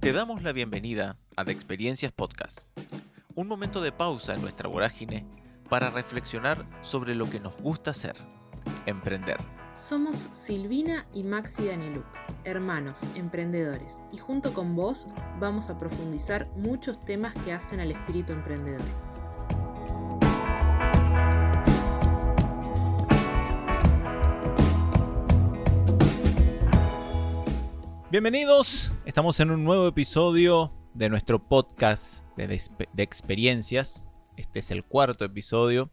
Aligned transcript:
Te 0.00 0.12
damos 0.12 0.44
la 0.44 0.52
bienvenida 0.52 1.18
a 1.34 1.44
The 1.44 1.50
Experiencias 1.50 2.12
Podcast, 2.12 2.68
un 3.34 3.48
momento 3.48 3.82
de 3.82 3.90
pausa 3.90 4.34
en 4.34 4.42
nuestra 4.42 4.68
vorágine 4.68 5.26
para 5.68 5.90
reflexionar 5.90 6.64
sobre 6.82 7.16
lo 7.16 7.28
que 7.28 7.40
nos 7.40 7.56
gusta 7.56 7.90
hacer, 7.90 8.14
emprender. 8.86 9.38
Somos 9.74 10.28
Silvina 10.30 11.04
y 11.12 11.24
Maxi 11.24 11.66
Danieluk, 11.66 12.06
hermanos, 12.44 13.02
emprendedores, 13.16 14.00
y 14.12 14.18
junto 14.18 14.54
con 14.54 14.76
vos 14.76 15.08
vamos 15.40 15.68
a 15.68 15.80
profundizar 15.80 16.48
muchos 16.56 17.04
temas 17.04 17.34
que 17.44 17.52
hacen 17.52 17.80
al 17.80 17.90
espíritu 17.90 18.32
emprendedor. 18.32 18.86
Bienvenidos, 28.10 28.92
estamos 29.08 29.40
en 29.40 29.50
un 29.50 29.64
nuevo 29.64 29.88
episodio 29.88 30.70
de 30.92 31.08
nuestro 31.08 31.48
podcast 31.48 32.26
de, 32.36 32.60
experiencias. 32.98 34.04
Este 34.36 34.58
es 34.58 34.70
el 34.70 34.84
cuarto 34.84 35.24
episodio, 35.24 35.90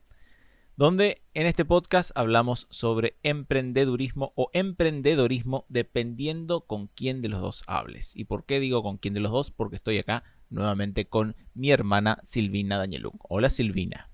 donde 0.75 1.23
en 1.33 1.47
este 1.47 1.63
podcast 1.63 2.11
hablamos 2.15 2.67
sobre 2.71 3.15
emprendedurismo 3.23 4.33
o 4.35 4.49
emprendedorismo 4.51 5.65
dependiendo 5.69 6.67
con 6.67 6.87
quién 6.87 7.21
de 7.21 7.29
los 7.29 7.39
dos 7.39 7.63
hables. 7.67 8.17
¿Y 8.17 8.25
por 8.25 8.45
qué 8.45 8.59
digo 8.59 8.83
con 8.83 8.97
quién 8.97 9.13
de 9.13 9.21
los 9.21 9.31
dos? 9.31 9.49
Porque 9.49 9.77
estoy 9.77 9.97
acá 9.97 10.25
nuevamente 10.49 11.07
con 11.07 11.37
mi 11.53 11.71
hermana 11.71 12.19
Silvina 12.21 12.77
Danieluk. 12.77 13.15
Hola 13.29 13.49
Silvina. 13.49 14.09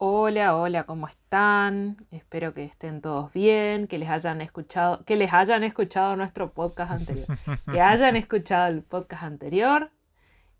Hola, 0.00 0.56
hola, 0.56 0.84
¿cómo 0.84 1.08
están? 1.08 2.06
Espero 2.12 2.54
que 2.54 2.62
estén 2.62 3.00
todos 3.00 3.32
bien, 3.32 3.88
que 3.88 3.98
les 3.98 4.08
hayan 4.08 4.40
escuchado, 4.40 5.04
que 5.04 5.16
les 5.16 5.32
hayan 5.32 5.64
escuchado 5.64 6.14
nuestro 6.14 6.52
podcast 6.52 6.92
anterior, 6.92 7.26
que 7.68 7.80
hayan 7.80 8.14
escuchado 8.14 8.68
el 8.68 8.84
podcast 8.84 9.24
anterior 9.24 9.90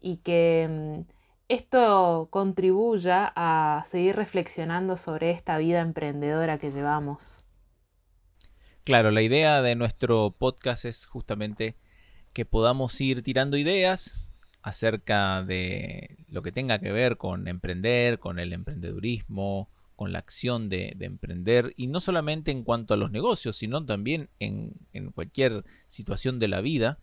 y 0.00 0.16
que 0.16 0.66
mm, 0.68 1.10
esto 1.46 2.26
contribuya 2.32 3.32
a 3.36 3.84
seguir 3.86 4.16
reflexionando 4.16 4.96
sobre 4.96 5.30
esta 5.30 5.56
vida 5.56 5.82
emprendedora 5.82 6.58
que 6.58 6.72
llevamos. 6.72 7.44
Claro, 8.82 9.12
la 9.12 9.22
idea 9.22 9.62
de 9.62 9.76
nuestro 9.76 10.34
podcast 10.36 10.84
es 10.84 11.06
justamente 11.06 11.76
que 12.32 12.44
podamos 12.44 13.00
ir 13.00 13.22
tirando 13.22 13.56
ideas, 13.56 14.27
acerca 14.62 15.42
de 15.42 16.18
lo 16.28 16.42
que 16.42 16.52
tenga 16.52 16.78
que 16.78 16.92
ver 16.92 17.16
con 17.16 17.48
emprender, 17.48 18.18
con 18.18 18.38
el 18.38 18.52
emprendedurismo, 18.52 19.68
con 19.98 20.12
la 20.12 20.20
acción 20.20 20.68
de, 20.68 20.96
emprender, 21.00 21.74
y 21.76 21.88
no 21.88 21.98
solamente 21.98 22.52
en 22.52 22.62
cuanto 22.62 22.94
a 22.94 22.96
los 22.96 23.10
negocios, 23.10 23.56
sino 23.56 23.84
también 23.84 24.28
en, 24.38 24.72
cualquier 25.12 25.64
situación 25.88 26.38
de 26.38 26.46
la 26.46 26.60
vida 26.60 26.98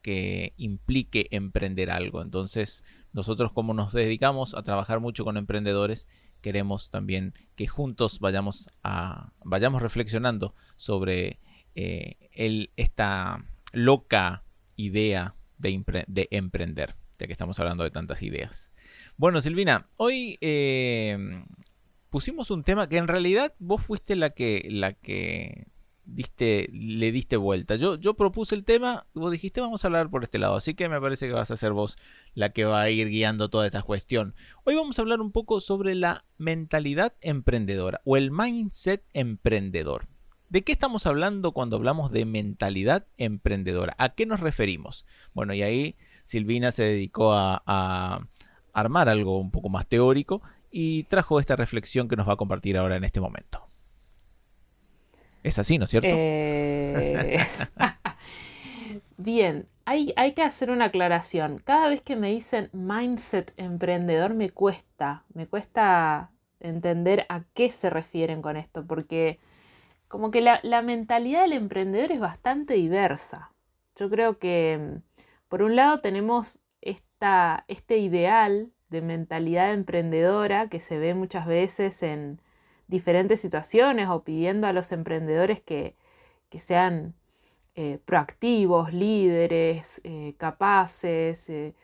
que 0.00 0.52
implique 0.56 1.26
emprender 1.32 1.90
algo. 1.90 2.22
Entonces, 2.22 2.84
nosotros 3.12 3.50
como 3.52 3.74
nos 3.74 3.92
dedicamos 3.92 4.54
a 4.54 4.62
trabajar 4.62 5.00
mucho 5.00 5.24
con 5.24 5.36
emprendedores, 5.36 6.06
queremos 6.40 6.90
también 6.90 7.34
que 7.56 7.66
juntos 7.66 8.20
vayamos, 8.20 8.68
a, 8.84 9.32
vayamos 9.42 9.82
reflexionando 9.82 10.54
sobre 10.76 11.40
eh, 11.74 12.70
esta 12.76 13.44
loca 13.72 14.44
idea 14.76 15.34
de, 15.58 16.28
emprender, 16.30 16.96
ya 17.18 17.26
que 17.26 17.32
estamos 17.32 17.58
hablando 17.60 17.84
de 17.84 17.90
tantas 17.90 18.22
ideas. 18.22 18.72
Bueno, 19.16 19.40
Silvina, 19.40 19.86
hoy 19.96 20.38
eh, 20.40 21.44
pusimos 22.10 22.50
un 22.50 22.62
tema 22.62 22.88
que 22.88 22.98
en 22.98 23.08
realidad 23.08 23.54
vos 23.58 23.82
fuiste 23.82 24.16
la 24.16 24.30
que, 24.30 24.66
la 24.70 24.92
que 24.92 25.66
diste, 26.06 26.68
le 26.72 27.12
diste 27.12 27.36
vuelta. 27.36 27.76
Yo, 27.76 27.96
yo 27.96 28.14
propuse 28.14 28.54
el 28.54 28.64
tema, 28.64 29.06
vos 29.14 29.30
dijiste 29.30 29.60
vamos 29.60 29.84
a 29.84 29.88
hablar 29.88 30.08
por 30.08 30.22
este 30.22 30.38
lado, 30.38 30.56
así 30.56 30.74
que 30.74 30.88
me 30.88 31.00
parece 31.00 31.26
que 31.26 31.34
vas 31.34 31.50
a 31.50 31.56
ser 31.56 31.72
vos 31.72 31.96
la 32.34 32.50
que 32.50 32.64
va 32.64 32.80
a 32.80 32.90
ir 32.90 33.08
guiando 33.08 33.50
toda 33.50 33.66
esta 33.66 33.82
cuestión. 33.82 34.34
Hoy 34.64 34.74
vamos 34.74 34.98
a 34.98 35.02
hablar 35.02 35.20
un 35.20 35.32
poco 35.32 35.60
sobre 35.60 35.94
la 35.94 36.24
mentalidad 36.38 37.14
emprendedora 37.20 38.00
o 38.04 38.16
el 38.16 38.30
mindset 38.30 39.04
emprendedor. 39.12 40.08
¿De 40.48 40.62
qué 40.62 40.72
estamos 40.72 41.06
hablando 41.06 41.52
cuando 41.52 41.76
hablamos 41.76 42.12
de 42.12 42.24
mentalidad 42.24 43.06
emprendedora? 43.16 43.96
¿A 43.98 44.10
qué 44.10 44.26
nos 44.26 44.40
referimos? 44.40 45.04
Bueno, 45.34 45.54
y 45.54 45.62
ahí 45.62 45.96
Silvina 46.22 46.70
se 46.70 46.84
dedicó 46.84 47.32
a, 47.32 48.26
armar 48.72 49.08
algo 49.08 49.40
un 49.40 49.50
poco 49.50 49.70
más 49.70 49.86
teórico 49.86 50.42
y 50.70 51.04
trajo 51.04 51.40
esta 51.40 51.56
reflexión 51.56 52.08
que 52.08 52.16
nos 52.16 52.28
va 52.28 52.34
a 52.34 52.36
compartir 52.36 52.76
ahora 52.76 52.96
en 52.96 53.04
este 53.04 53.20
momento. 53.20 53.66
Es 55.42 55.58
así, 55.58 55.78
¿no 55.78 55.84
es 55.84 55.90
cierto? 55.90 56.10
Eh, 56.12 57.38
bien, 59.16 59.66
hay, 59.84 60.12
hay, 60.16 60.32
que 60.32 60.42
hacer 60.42 60.70
una 60.70 60.86
aclaración. 60.86 61.62
Cada 61.64 61.88
vez 61.88 62.02
que 62.02 62.16
me 62.16 62.30
dicen 62.30 62.68
mindset 62.72 63.54
emprendedor 63.56 64.34
me 64.34 64.50
cuesta, 64.50 65.24
me 65.32 65.46
cuesta 65.46 66.32
entender 66.60 67.24
a 67.30 67.44
qué 67.54 67.70
se 67.70 67.88
refieren 67.88 68.42
con 68.42 68.56
esto, 68.56 68.84
porque 68.86 69.38
como 70.08 70.30
que 70.30 70.40
la, 70.40 70.82
mentalidad 70.82 71.42
del 71.42 71.52
emprendedor 71.54 72.12
es 72.12 72.20
bastante 72.20 72.74
diversa. 72.74 73.52
Yo 73.96 74.10
creo 74.10 74.38
que, 74.38 74.78
mm, 74.78 75.22
por 75.48 75.62
un 75.62 75.76
lado, 75.76 75.98
tenemos 76.00 76.60
esta, 76.80 77.64
este 77.68 77.98
ideal 77.98 78.72
de 78.88 79.02
mentalidad 79.02 79.72
emprendedora 79.72 80.68
que 80.68 80.80
se 80.80 80.98
ve 80.98 81.14
muchas 81.14 81.46
veces 81.46 82.02
en 82.02 82.40
diferentes 82.88 83.40
situaciones 83.40 84.08
o 84.08 84.22
pidiendo 84.24 84.66
a 84.66 84.72
los 84.72 84.92
emprendedores 84.92 85.60
que, 85.60 85.96
sean 86.58 87.14
eh, 87.74 87.98
proactivos, 88.06 88.90
líderes, 88.94 90.00
eh, 90.04 90.34
capaces, 90.38 91.50
eh, 91.50 91.74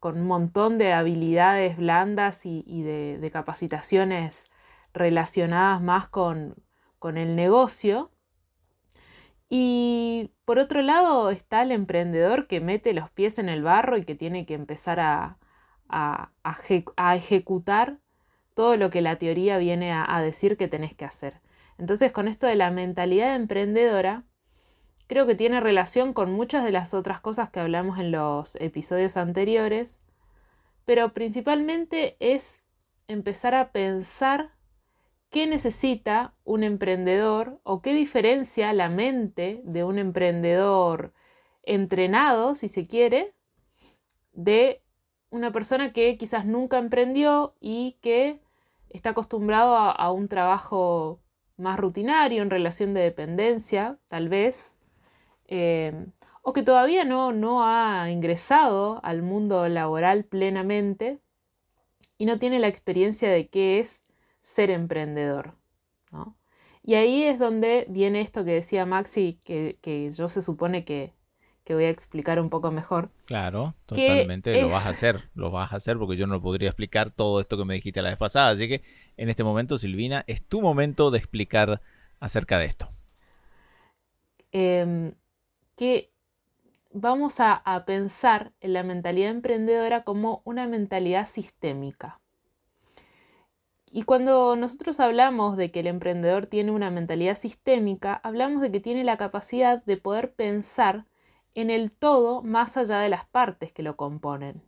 con 0.00 0.18
un 0.18 0.26
montón 0.26 0.78
de 0.78 0.92
habilidades 0.94 1.76
blandas 1.76 2.46
y, 2.46 2.82
de, 2.82 3.30
capacitaciones 3.32 4.46
relacionadas 4.94 5.82
más 5.82 6.08
con, 6.08 6.56
con 7.02 7.18
el 7.18 7.34
negocio. 7.34 8.12
Y 9.50 10.30
por 10.44 10.60
otro 10.60 10.82
lado 10.82 11.30
está 11.30 11.62
el 11.62 11.72
emprendedor 11.72 12.46
que 12.46 12.60
mete 12.60 12.94
los 12.94 13.10
pies 13.10 13.40
en 13.40 13.48
el 13.48 13.64
barro 13.64 13.96
y 13.96 14.04
que 14.04 14.14
tiene 14.14 14.46
que 14.46 14.54
empezar 14.54 15.00
a, 15.00 15.38
ejecutar 17.12 17.98
todo 18.54 18.76
lo 18.76 18.88
que 18.88 19.00
la 19.00 19.16
teoría 19.16 19.58
viene 19.58 19.90
a, 19.92 20.06
a, 20.08 20.22
decir 20.22 20.56
que 20.56 20.68
tenés 20.68 20.94
que 20.94 21.04
hacer. 21.04 21.40
Entonces 21.76 22.12
con 22.12 22.28
esto 22.28 22.46
de 22.46 22.54
la 22.54 22.70
mentalidad 22.70 23.34
emprendedora, 23.34 24.22
creo 25.08 25.26
que 25.26 25.34
tiene 25.34 25.60
relación 25.60 26.12
con 26.12 26.32
muchas 26.32 26.62
de 26.62 26.70
las 26.70 26.94
otras 26.94 27.20
cosas 27.20 27.50
que 27.50 27.58
hablamos 27.58 27.98
en 27.98 28.12
los 28.12 28.54
episodios 28.60 29.16
anteriores, 29.16 30.00
pero 30.84 31.12
principalmente 31.12 32.16
es 32.20 32.64
empezar 33.08 33.56
a 33.56 33.72
pensar 33.72 34.52
qué 35.32 35.46
necesita 35.46 36.34
un 36.44 36.62
emprendedor 36.62 37.58
o 37.64 37.80
qué 37.80 37.94
diferencia 37.94 38.72
la 38.74 38.90
mente 38.90 39.62
de 39.64 39.82
un 39.82 39.98
emprendedor 39.98 41.14
entrenado, 41.62 42.54
si 42.54 42.68
se 42.68 42.86
quiere, 42.86 43.34
de 44.32 44.82
una 45.30 45.50
persona 45.50 45.94
que 45.94 46.18
quizás 46.18 46.44
nunca 46.44 46.78
emprendió 46.78 47.54
y 47.60 47.96
que 48.02 48.42
está 48.90 49.10
acostumbrado 49.10 49.74
a, 49.74 50.12
un 50.12 50.28
trabajo 50.28 51.18
más 51.56 51.80
rutinario 51.80 52.42
en 52.42 52.50
relación 52.50 52.92
de 52.92 53.00
dependencia, 53.00 53.98
tal 54.08 54.28
vez, 54.28 54.76
eh, 55.48 56.08
o 56.42 56.52
que 56.52 56.62
todavía 56.62 57.06
no, 57.06 57.32
no 57.32 57.64
ha 57.64 58.10
ingresado 58.10 59.00
al 59.02 59.22
mundo 59.22 59.66
laboral 59.70 60.24
plenamente 60.24 61.20
y 62.18 62.26
no 62.26 62.38
tiene 62.38 62.58
la 62.58 62.68
experiencia 62.68 63.30
de 63.30 63.48
qué 63.48 63.80
es 63.80 64.04
ser 64.42 64.70
emprendedor. 64.70 65.54
Y 66.84 66.94
ahí 66.94 67.22
es 67.22 67.38
donde 67.38 67.86
viene 67.88 68.20
esto 68.20 68.44
que 68.44 68.52
decía 68.52 68.84
Maxi, 68.84 69.38
que, 69.44 69.78
que 69.80 70.12
yo 70.12 70.28
se 70.28 70.42
supone 70.42 70.84
que, 70.84 71.14
voy 71.70 71.84
a 71.84 71.90
explicar 71.90 72.38
un 72.38 72.50
poco 72.50 72.70
mejor. 72.70 73.10
Claro, 73.24 73.74
totalmente 73.86 74.60
lo 74.60 74.68
vas 74.68 74.84
a 74.84 74.90
hacer, 74.90 75.30
lo 75.34 75.50
vas 75.50 75.72
a 75.72 75.76
hacer 75.76 75.96
porque 75.96 76.16
yo 76.16 76.26
no 76.26 76.42
podría 76.42 76.68
explicar 76.68 77.10
todo 77.10 77.40
esto 77.40 77.56
que 77.56 77.64
me 77.64 77.74
dijiste 77.74 78.02
la 78.02 78.10
vez 78.10 78.18
pasada. 78.18 78.50
Así 78.50 78.68
que 78.68 78.82
en 79.16 79.30
este 79.30 79.42
momento, 79.42 79.78
Silvina, 79.78 80.22
es 80.26 80.46
tu 80.46 80.60
momento 80.60 81.10
de 81.10 81.18
explicar 81.18 81.80
acerca 82.20 82.58
de 82.58 82.66
esto. 82.66 82.90
Em, 84.50 85.14
que 85.76 86.12
vamos 86.90 87.36
a 87.38 87.84
pensar 87.86 88.52
en 88.60 88.74
la 88.74 88.82
mentalidad 88.82 89.30
emprendedora 89.30 90.02
como 90.02 90.42
una 90.44 90.66
mentalidad 90.66 91.26
sistémica. 91.26 92.21
Y 93.94 94.04
cuando 94.04 94.56
nosotros 94.56 95.00
hablamos 95.00 95.58
de 95.58 95.70
que 95.70 95.80
el 95.80 95.86
emprendedor 95.86 96.46
tiene 96.46 96.70
una 96.70 96.90
mentalidad 96.90 97.36
sistémica, 97.36 98.14
hablamos 98.24 98.62
de 98.62 98.72
que 98.72 98.80
tiene 98.80 99.04
la 99.04 99.18
capacidad 99.18 99.84
de 99.84 99.98
poder 99.98 100.32
pensar 100.32 101.04
en 101.54 101.68
el 101.68 101.94
todo 101.94 102.42
más 102.42 102.78
allá 102.78 103.00
de 103.00 103.10
las 103.10 103.26
partes 103.26 103.70
que 103.70 103.82
lo 103.82 103.98
componen. 103.98 104.62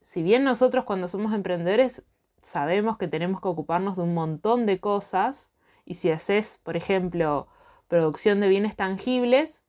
Si 0.00 0.24
bien 0.24 0.42
nosotros 0.42 0.84
cuando 0.84 1.06
somos 1.06 1.32
emprendedores 1.32 2.04
sabemos 2.40 2.98
que 2.98 3.06
tenemos 3.06 3.40
que 3.40 3.46
ocuparnos 3.46 3.94
de 3.94 4.02
un 4.02 4.12
montón 4.12 4.66
de 4.66 4.80
cosas, 4.80 5.52
y 5.84 5.94
si 5.94 6.10
haces, 6.10 6.60
por 6.64 6.76
ejemplo, 6.76 7.46
producción 7.86 8.40
de 8.40 8.48
bienes 8.48 8.74
tangibles, 8.74 9.66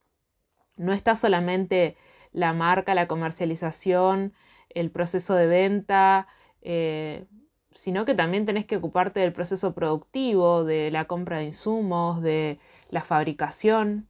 no 0.77 0.93
está 0.93 1.15
solamente 1.15 1.95
la 2.31 2.53
marca, 2.53 2.95
la 2.95 3.07
comercialización, 3.07 4.33
el 4.69 4.89
proceso 4.89 5.35
de 5.35 5.45
venta, 5.45 6.27
eh, 6.63 7.27
sino 7.73 8.06
que 8.06 8.15
también 8.15 8.45
tenés 8.45 8.65
que 8.65 8.77
ocuparte 8.77 9.19
del 9.21 9.33
proceso 9.33 9.73
productivo, 9.73 10.63
de 10.63 10.91
la 10.91 11.06
compra 11.06 11.38
de 11.38 11.45
insumos, 11.45 12.21
de 12.21 12.59
la 12.89 13.01
fabricación. 13.01 14.07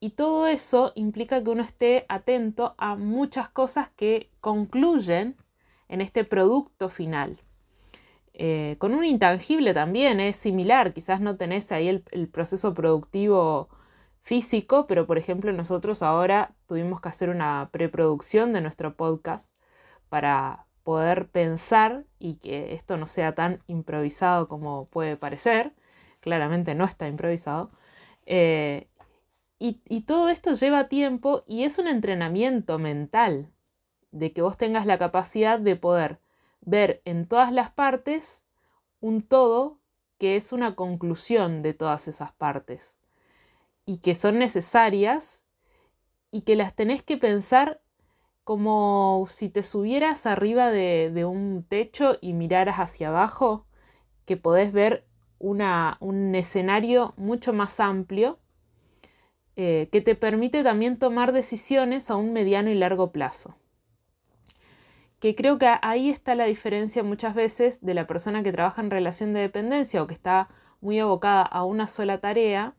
Y 0.00 0.10
todo 0.10 0.46
eso 0.46 0.92
implica 0.94 1.42
que 1.42 1.50
uno 1.50 1.62
esté 1.62 2.06
atento 2.08 2.74
a 2.78 2.96
muchas 2.96 3.48
cosas 3.48 3.88
que 3.96 4.30
concluyen 4.40 5.36
en 5.88 6.00
este 6.00 6.24
producto 6.24 6.88
final. 6.88 7.40
Eh, 8.34 8.76
con 8.78 8.92
un 8.94 9.04
intangible 9.04 9.72
también 9.72 10.20
es 10.20 10.36
similar, 10.36 10.92
quizás 10.92 11.20
no 11.22 11.36
tenés 11.36 11.72
ahí 11.72 11.88
el, 11.88 12.04
el, 12.10 12.28
proceso 12.28 12.74
productivo 12.74 13.70
físico, 14.20 14.86
pero 14.86 15.06
por 15.06 15.16
ejemplo 15.16 15.52
nosotros 15.52 16.02
ahora 16.02 16.54
tuvimos 16.66 17.00
que 17.00 17.08
hacer 17.08 17.30
una 17.30 17.70
preproducción 17.72 18.52
de 18.52 18.60
nuestro 18.60 18.94
podcast 18.94 19.56
para 20.10 20.65
poder 20.86 21.28
pensar 21.28 22.04
y 22.20 22.36
que 22.36 22.72
esto 22.72 22.96
no 22.96 23.08
sea 23.08 23.34
tan 23.34 23.60
improvisado 23.66 24.46
como 24.46 24.86
puede 24.86 25.16
parecer, 25.16 25.72
claramente 26.20 26.76
no 26.76 26.84
está 26.84 27.08
improvisado, 27.08 27.72
eh, 28.24 28.86
y, 29.58 30.02
todo 30.02 30.28
esto 30.28 30.52
lleva 30.52 30.86
tiempo 30.86 31.42
y 31.48 31.64
es 31.64 31.78
un 31.80 31.88
entrenamiento 31.88 32.78
mental 32.78 33.50
de 34.12 34.32
que 34.32 34.42
vos 34.42 34.56
tengas 34.56 34.86
la 34.86 34.96
capacidad 34.96 35.58
de 35.58 35.74
poder 35.74 36.20
ver 36.60 37.02
en 37.04 37.26
todas 37.26 37.50
las 37.50 37.72
partes 37.72 38.44
un 39.00 39.22
todo 39.22 39.80
que 40.18 40.36
es 40.36 40.52
una 40.52 40.76
conclusión 40.76 41.62
de 41.62 41.74
todas 41.74 42.06
esas 42.06 42.30
partes 42.32 43.00
y 43.86 43.98
que 43.98 44.14
son 44.14 44.38
necesarias 44.38 45.42
y 46.30 46.42
que 46.42 46.54
las 46.54 46.76
tenés 46.76 47.02
que 47.02 47.16
pensar 47.16 47.80
como 48.46 49.26
si 49.28 49.48
te 49.48 49.64
subieras 49.64 50.24
arriba 50.24 50.70
de, 50.70 51.24
un 51.24 51.64
techo 51.68 52.16
y 52.20 52.32
miraras 52.32 52.76
hacia 52.76 53.08
abajo, 53.08 53.66
que 54.24 54.36
podés 54.36 54.72
ver 54.72 55.04
un 55.40 56.32
escenario 56.32 57.12
mucho 57.16 57.52
más 57.52 57.80
amplio 57.80 58.38
eh, 59.56 59.88
que 59.90 60.00
te 60.00 60.14
permite 60.14 60.62
también 60.62 60.96
tomar 60.96 61.32
decisiones 61.32 62.08
a 62.08 62.14
un 62.14 62.32
mediano 62.32 62.70
y 62.70 62.76
largo 62.76 63.10
plazo. 63.10 63.56
Que 65.18 65.34
creo 65.34 65.58
que 65.58 65.68
ahí 65.82 66.08
está 66.08 66.36
la 66.36 66.44
diferencia 66.44 67.02
muchas 67.02 67.34
veces 67.34 67.84
de 67.84 67.94
la 67.94 68.06
persona 68.06 68.44
que 68.44 68.52
trabaja 68.52 68.80
en 68.80 68.92
relación 68.92 69.32
de 69.32 69.40
dependencia 69.40 70.00
o 70.00 70.06
que 70.06 70.14
está 70.14 70.50
muy 70.80 71.00
abocada 71.00 71.42
a 71.42 71.64
una 71.64 71.88
sola 71.88 72.20
tarea, 72.20 72.76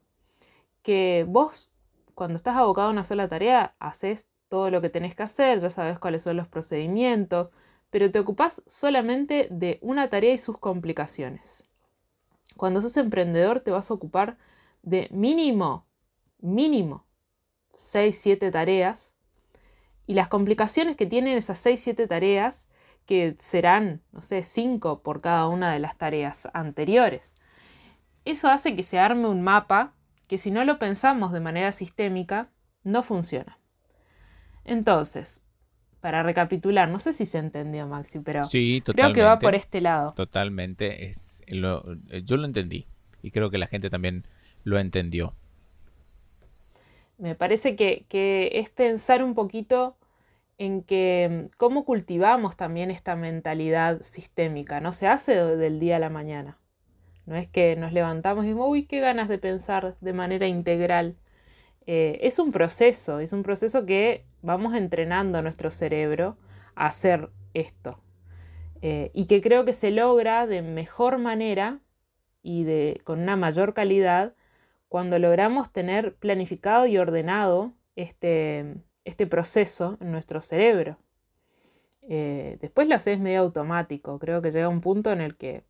que 0.81 1.25
vos 1.27 1.73
cuando 2.15 2.37
estás 2.37 2.55
abocado 2.55 2.87
a 2.87 2.91
una 2.91 3.03
sola 3.03 3.27
tarea 3.27 3.75
haces 3.79 4.29
todo 4.49 4.69
lo 4.69 4.81
que 4.81 4.89
tenés 4.89 5.15
que 5.15 5.23
hacer, 5.23 5.59
ya 5.59 5.69
sabes 5.69 5.99
cuáles 5.99 6.23
son 6.23 6.37
los 6.37 6.47
procedimientos, 6.47 7.49
pero 7.89 8.11
te 8.11 8.19
ocupás 8.19 8.63
solamente 8.65 9.47
de 9.51 9.79
una 9.81 10.09
tarea 10.09 10.33
y 10.33 10.37
sus 10.37 10.57
complicaciones. 10.57 11.67
Cuando 12.55 12.81
sos 12.81 12.97
emprendedor 12.97 13.59
te 13.59 13.71
vas 13.71 13.91
a 13.91 13.93
ocupar 13.93 14.37
de 14.81 15.07
mínimo 15.11 15.87
mínimo 16.39 17.05
6-7 17.73 18.51
tareas 18.51 19.15
y 20.05 20.13
las 20.13 20.27
complicaciones 20.27 20.95
que 20.95 21.05
tienen 21.05 21.37
esas 21.37 21.63
6-7 21.65 22.07
tareas, 22.07 22.69
que 23.05 23.35
serán, 23.39 24.01
no 24.11 24.21
sé, 24.21 24.43
5 24.43 25.01
por 25.01 25.21
cada 25.21 25.47
una 25.47 25.71
de 25.71 25.79
las 25.79 25.97
tareas 25.97 26.47
anteriores. 26.53 27.33
Eso 28.25 28.49
hace 28.49 28.75
que 28.75 28.83
se 28.83 28.99
arme 28.99 29.27
un 29.27 29.41
mapa 29.41 29.93
que 30.27 30.37
si 30.37 30.51
no 30.51 30.65
lo 30.65 30.79
pensamos 30.79 31.31
de 31.31 31.39
manera 31.39 31.71
sistémica, 31.71 32.51
no 32.83 33.03
funciona. 33.03 33.59
Entonces, 34.67 35.45
para 36.01 36.21
recapitular, 36.21 36.89
no 36.89 36.99
sé 36.99 37.13
si 37.13 37.25
se 37.25 37.39
entendió, 37.39 37.87
Maxi, 37.87 38.19
pero 38.19 38.47
creo 38.49 39.13
que 39.13 39.23
va 39.23 39.39
por 39.39 39.55
este 39.55 39.81
lado. 39.81 40.13
Totalmente, 40.13 41.07
es 41.07 41.41
yo 41.47 42.37
lo 42.37 42.45
entendí 42.45 42.85
y 43.21 43.31
creo 43.31 43.49
que 43.49 43.57
la 43.57 43.67
gente 43.67 43.89
también 43.89 44.25
lo 44.63 44.77
entendió. 44.79 45.33
Me 47.17 47.33
parece 47.33 47.75
que, 47.75 48.49
es 48.53 48.69
pensar 48.69 49.23
un 49.23 49.33
poquito 49.33 49.97
en 50.59 50.83
que 50.83 51.47
mm, 51.49 51.57
cómo 51.57 51.83
cultivamos 51.83 52.55
también 52.55 52.91
esta 52.91 53.15
mentalidad 53.15 54.01
sistémica. 54.01 54.81
No 54.81 54.91
se 54.93 55.07
hace 55.07 55.33
del 55.33 55.79
día 55.79 55.95
a 55.95 55.99
la 55.99 56.09
mañana. 56.09 56.57
No 57.25 57.35
es 57.35 57.47
que 57.47 57.75
nos 57.75 57.91
levantamos 57.91 58.43
y 58.45 58.47
decimos, 58.47 58.67
uy, 58.69 58.85
qué 58.85 58.99
ganas 58.99 59.27
de 59.27 59.39
pensar 59.39 59.97
de 59.99 60.13
manera 60.13 60.47
integral. 60.47 61.15
Eh, 61.87 62.19
es 62.21 62.37
un 62.37 62.51
proceso, 62.51 63.19
es 63.21 63.31
un 63.31 63.43
proceso 63.43 63.85
que 63.85 64.25
vamos 64.41 64.75
entrenando 64.75 65.37
a 65.37 65.41
nuestro 65.41 65.71
cerebro 65.71 66.37
a 66.75 66.87
hacer 66.87 67.29
esto. 67.53 67.99
Eh, 68.81 69.09
y 69.13 69.25
que 69.25 69.41
creo 69.41 69.65
que 69.65 69.73
se 69.73 69.89
logra 69.89 70.45
de 70.45 70.61
mejor 70.61 71.17
manera 71.17 71.79
y 72.43 72.63
de, 72.65 73.01
con 73.03 73.21
una 73.21 73.35
mayor 73.35 73.73
calidad 73.73 74.35
cuando 74.89 75.17
logramos 75.17 75.71
tener 75.71 76.15
planificado 76.15 76.85
y 76.85 76.97
ordenado 76.97 77.73
este, 77.95 78.75
este 79.05 79.25
proceso 79.25 79.97
en 80.01 80.11
nuestro 80.11 80.41
cerebro. 80.41 80.97
Eh, 82.09 82.57
después 82.61 82.87
lo 82.87 82.95
haces 82.95 83.19
medio 83.19 83.39
automático. 83.39 84.19
Creo 84.19 84.41
que 84.41 84.51
llega 84.51 84.69
un 84.69 84.81
punto 84.81 85.11
en 85.11 85.21
el 85.21 85.37
que 85.37 85.63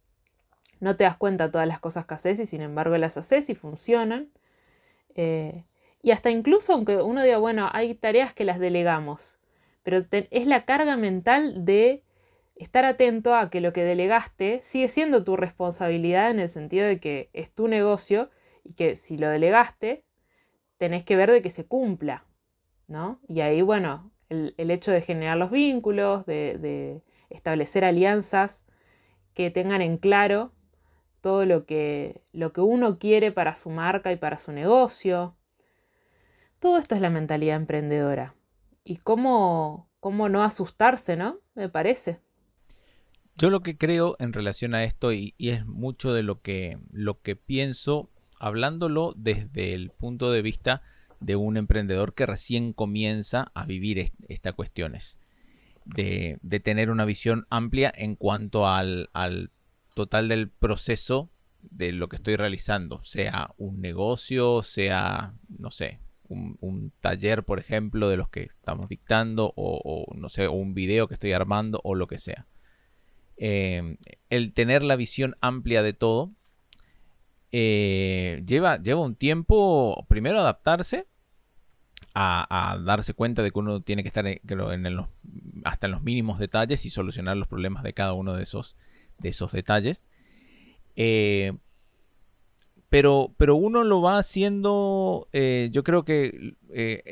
no 0.80 0.96
te 0.98 1.04
das 1.04 1.18
cuenta 1.18 1.46
de 1.46 1.52
todas 1.52 1.68
las 1.68 1.80
cosas 1.80 2.06
que 2.06 2.16
haces 2.16 2.40
y 2.40 2.46
sin 2.46 2.62
embargo 2.62 2.98
las 2.98 3.18
haces 3.18 3.50
y 3.50 3.56
funcionan. 3.56 4.30
Y 6.02 6.12
hasta 6.12 6.30
incluso 6.30 6.74
aunque 6.74 6.98
uno 6.98 7.24
diga, 7.24 7.38
bueno, 7.38 7.70
hay 7.72 7.94
tareas 7.96 8.34
que 8.34 8.46
las 8.46 8.60
delegamos, 8.60 9.40
pero 9.84 10.06
es 10.12 10.48
la 10.48 10.66
carga 10.66 10.98
mental 10.98 11.66
de 11.66 12.04
estar 12.56 12.86
atento 12.86 13.36
a 13.36 13.50
que 13.50 13.62
lo 13.62 13.74
que 13.74 13.84
delegaste 13.84 14.60
sigue 14.64 14.90
siendo 14.90 15.24
tu 15.24 15.38
responsabilidad 15.38 16.32
en 16.32 16.40
el 16.40 16.50
sentido 16.50 16.88
de 16.88 17.00
que 17.00 17.30
es 17.34 17.52
tu 17.52 17.68
negocio 17.68 18.30
y 18.64 18.74
que 18.74 18.96
si 18.96 19.18
lo 19.18 19.30
delegaste, 19.30 20.04
tenés 20.78 21.04
que 21.04 21.16
ver 21.16 21.32
de 21.32 21.42
que 21.42 21.50
se 21.50 21.66
cumpla, 21.66 22.26
¿no? 22.88 23.20
Y 23.28 23.42
ahí, 23.42 23.62
bueno, 23.62 24.12
el, 24.30 24.54
hecho 24.72 24.92
de 24.92 25.02
generar 25.02 25.38
los 25.38 25.52
vínculos, 25.52 26.26
de, 26.26 27.02
establecer 27.30 27.84
alianzas 27.84 28.66
que 29.34 29.52
tengan 29.52 29.82
en 29.82 29.98
claro 29.98 30.54
todo 31.22 31.46
lo 31.46 31.66
que, 31.66 32.22
lo 32.32 32.54
que 32.54 32.62
uno 32.62 33.00
quiere 33.00 33.32
para 33.32 33.56
su 33.56 33.70
marca 33.70 34.12
y 34.12 34.16
para 34.16 34.38
su 34.38 34.52
negocio. 34.52 35.36
Todo 36.60 36.78
esto 36.80 36.96
es 36.96 37.02
la 37.02 37.10
mentalidad 37.10 37.56
emprendedora. 37.56 38.36
Y 38.84 38.98
cómo, 38.98 39.90
cómo 40.00 40.30
no 40.30 40.44
asustarse, 40.44 41.16
¿no? 41.16 41.40
Me 41.56 41.70
parece. 41.70 42.22
Yo 43.38 43.52
lo 43.52 43.62
que 43.62 43.78
creo 43.78 44.16
en 44.20 44.34
relación 44.34 44.74
a 44.74 44.84
esto, 44.84 45.14
y, 45.14 45.36
es 45.38 45.66
mucho 45.66 46.12
de 46.12 46.24
lo 46.24 46.42
que, 46.42 46.80
lo 46.92 47.22
que 47.22 47.36
pienso, 47.36 48.10
hablándolo 48.40 49.14
desde 49.16 49.76
el 49.76 49.92
punto 49.92 50.32
de 50.32 50.42
vista 50.42 50.82
de 51.20 51.36
un 51.36 51.56
emprendedor 51.56 52.16
que 52.16 52.26
recién 52.26 52.74
comienza 52.74 53.52
a 53.54 53.66
vivir 53.66 54.12
estas 54.28 54.54
cuestiones. 54.56 55.20
De, 55.86 56.40
tener 56.64 56.90
una 56.90 57.06
visión 57.06 57.46
amplia 57.50 57.94
en 57.96 58.16
cuanto 58.16 58.68
al, 58.68 59.10
total 59.94 60.28
del 60.28 60.50
proceso 60.50 61.30
de 61.62 61.92
lo 61.92 62.10
que 62.10 62.16
estoy 62.16 62.38
realizando, 62.38 63.04
sea 63.04 63.54
un 63.58 63.82
negocio, 63.82 64.64
sea, 64.64 65.34
no 65.48 65.70
sé, 65.70 66.00
un, 66.30 66.92
taller, 67.02 67.44
por 67.44 67.60
ejemplo, 67.60 68.10
de 68.10 68.18
los 68.18 68.30
que 68.30 68.44
estamos 68.44 68.90
dictando, 68.90 69.54
o, 69.56 70.06
no 70.16 70.30
sé, 70.30 70.48
un 70.48 70.74
video 70.74 71.08
que 71.08 71.14
estoy 71.14 71.34
armando, 71.34 71.82
o 71.84 71.96
lo 71.96 72.08
que 72.08 72.18
sea. 72.18 72.46
Eh, 73.38 73.98
el 74.30 74.54
tener 74.54 74.84
la 74.84 74.96
visión 74.96 75.36
amplia 75.42 75.84
de 75.84 75.94
todo 75.94 76.32
eh, 77.52 78.44
lleva, 78.46 78.82
lleva 78.82 79.02
un 79.02 79.16
tiempo 79.16 80.06
primero 80.10 80.40
adaptarse 80.40 81.08
a, 82.14 82.80
darse 82.84 83.14
cuenta 83.14 83.44
de 83.44 83.52
que 83.52 83.60
uno 83.60 83.82
tiene 83.82 84.02
que 84.02 84.10
estar 84.10 84.26
en, 84.26 84.96
los, 84.96 85.08
hasta 85.64 85.86
en 85.86 85.92
los 85.92 86.02
mínimos 86.02 86.40
detalles 86.40 86.86
y 86.86 86.90
solucionar 86.90 87.38
los 87.38 87.48
problemas 87.48 87.84
de 87.84 87.94
cada 87.94 88.14
uno 88.14 88.34
de 88.34 88.44
esos, 88.44 88.76
de 89.20 89.30
esos 89.30 89.52
detalles. 89.52 90.08
Eh, 90.96 91.54
pero, 92.90 93.34
pero 93.38 93.56
uno 93.56 93.84
lo 93.84 94.02
va 94.02 94.18
haciendo, 94.18 95.28
eh, 95.34 95.70
yo 95.72 95.84
creo 95.84 96.06
que 96.06 96.56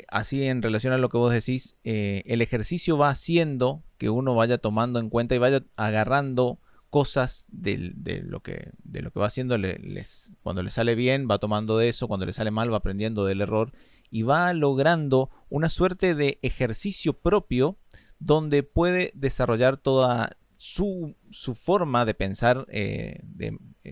así 0.09 0.43
en 0.43 0.61
relación 0.61 0.93
a 0.93 0.97
lo 0.97 1.09
que 1.09 1.17
vos 1.17 1.33
decís, 1.33 1.75
el 1.83 2.41
ejercicio 2.41 2.97
va 2.97 3.09
haciendo 3.09 3.83
que 3.97 4.09
uno 4.09 4.35
vaya 4.35 4.57
tomando 4.57 4.99
en 4.99 5.09
cuenta 5.09 5.35
y 5.35 5.39
vaya 5.39 5.63
agarrando 5.75 6.59
cosas 6.95 7.45
de, 7.49 7.93
lo, 8.23 8.39
que, 8.39 8.71
de 8.85 9.01
lo 9.01 9.11
que 9.11 9.19
va 9.19 9.25
haciendo. 9.25 9.57
les, 9.57 10.31
cuando 10.43 10.63
le 10.63 10.69
sale 10.69 10.95
bien, 10.95 11.27
va 11.29 11.39
tomando 11.39 11.77
de 11.77 11.89
eso. 11.89 12.07
Cuando 12.07 12.25
le 12.25 12.31
sale 12.31 12.51
mal, 12.51 12.71
va 12.71 12.77
aprendiendo 12.77 13.25
del 13.25 13.41
error. 13.41 13.73
Y 14.09 14.21
va 14.21 14.53
logrando 14.53 15.29
una 15.49 15.67
suerte 15.67 16.15
de 16.15 16.39
ejercicio 16.41 17.11
propio 17.11 17.77
donde 18.19 18.63
puede 18.63 19.11
desarrollar 19.13 19.75
toda 19.75 20.37
su, 20.55 21.17
su 21.31 21.53
forma 21.53 22.05
de 22.05 22.13
pensar, 22.13 22.65
eh, 22.69 23.19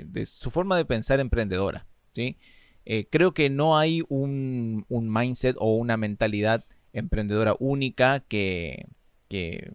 de, 0.05 0.25
su 0.25 0.51
forma 0.51 0.77
de 0.77 0.85
pensar 0.85 1.19
emprendedora. 1.19 1.85
¿sí? 2.13 2.37
Eh, 2.85 3.07
creo 3.09 3.33
que 3.33 3.49
no 3.49 3.77
hay 3.77 4.03
un, 4.09 4.85
un 4.89 5.11
mindset 5.11 5.55
o 5.59 5.75
una 5.75 5.97
mentalidad 5.97 6.65
emprendedora 6.91 7.55
única 7.59 8.19
que, 8.21 8.87
que 9.27 9.71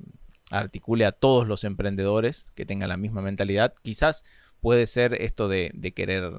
articule 0.50 1.04
a 1.04 1.12
todos 1.12 1.46
los 1.46 1.64
emprendedores 1.64 2.52
que 2.54 2.66
tengan 2.66 2.88
la 2.88 2.96
misma 2.96 3.22
mentalidad. 3.22 3.74
Quizás 3.82 4.24
puede 4.60 4.86
ser 4.86 5.14
esto 5.14 5.48
de, 5.48 5.72
querer 5.94 6.32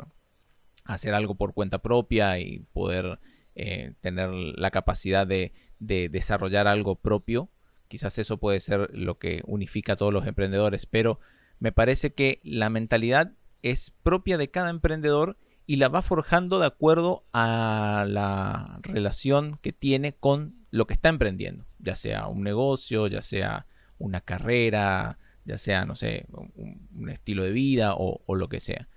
hacer 0.85 1.13
algo 1.13 1.35
por 1.35 1.53
cuenta 1.53 1.79
propia 1.79 2.39
y 2.39 2.65
poder 2.73 3.19
eh, 3.55 3.93
tener 4.01 4.29
la 4.29 4.71
capacidad 4.71 5.27
de, 5.27 5.53
de, 5.79 6.09
desarrollar 6.09 6.67
algo 6.67 6.95
propio. 6.95 7.49
Quizás 7.87 8.17
eso 8.19 8.37
puede 8.37 8.59
ser 8.59 8.89
lo 8.93 9.17
que 9.17 9.41
unifica 9.45 9.93
a 9.93 9.95
todos 9.95 10.13
los 10.13 10.27
emprendedores, 10.27 10.85
pero 10.85 11.19
me 11.59 11.71
parece 11.71 12.13
que 12.13 12.39
la 12.43 12.69
mentalidad 12.69 13.33
es 13.61 13.91
propia 14.03 14.37
de 14.37 14.49
cada 14.49 14.69
emprendedor 14.69 15.37
y 15.65 15.75
la 15.75 15.87
va 15.87 16.01
forjando 16.01 16.59
de 16.59 16.65
acuerdo 16.65 17.25
a 17.31 18.05
la 18.07 18.79
relación 18.81 19.59
que 19.61 19.71
tiene 19.71 20.13
con 20.13 20.55
lo 20.71 20.87
que 20.87 20.93
está 20.93 21.09
emprendiendo, 21.09 21.65
ya 21.77 21.95
sea 21.95 22.27
un 22.27 22.43
negocio, 22.43 23.07
ya 23.07 23.21
sea 23.21 23.67
una 23.99 24.21
carrera, 24.21 25.19
ya 25.45 25.57
sea, 25.57 25.85
no 25.85 25.95
sé, 25.95 26.25
un, 26.55 27.09
estilo 27.09 27.43
de 27.43 27.51
vida 27.51 27.93
o, 27.95 28.35
lo 28.35 28.49
que 28.49 28.59
sea. 28.59 28.87